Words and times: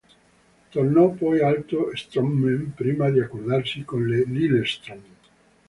Tornò 0.71 1.11
poi 1.11 1.41
allo 1.43 1.91
Strømmen, 1.93 2.73
prima 2.73 3.11
di 3.11 3.19
accordarsi 3.19 3.85
con 3.85 4.01
il 4.01 4.23
Lillestrøm. 4.31 4.99